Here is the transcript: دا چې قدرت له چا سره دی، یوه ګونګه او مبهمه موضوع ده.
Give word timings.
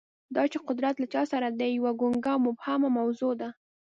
دا 0.35 0.43
چې 0.51 0.57
قدرت 0.67 0.95
له 0.99 1.07
چا 1.13 1.21
سره 1.31 1.47
دی، 1.59 1.69
یوه 1.79 1.91
ګونګه 1.99 2.31
او 2.35 2.39
مبهمه 2.47 2.89
موضوع 2.97 3.33
ده. 3.41 3.49